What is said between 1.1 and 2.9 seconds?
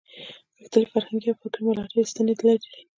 او فکري ملاتړې ستنې لري.